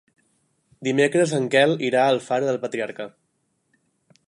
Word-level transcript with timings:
Dimecres 0.87 1.35
en 1.39 1.45
Quel 1.57 1.75
irà 1.91 2.01
a 2.07 2.15
Alfara 2.15 2.49
del 2.51 2.59
Patriarca. 2.67 3.09